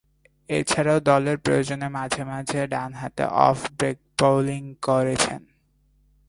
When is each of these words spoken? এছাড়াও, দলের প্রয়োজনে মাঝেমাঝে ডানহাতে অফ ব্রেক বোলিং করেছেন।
এছাড়াও, 0.49 0.99
দলের 0.99 1.37
প্রয়োজনে 1.37 1.87
মাঝেমাঝে 1.89 2.61
ডানহাতে 2.67 3.23
অফ 3.23 3.59
ব্রেক 3.77 3.97
বোলিং 4.19 4.63
করেছেন। 4.81 5.41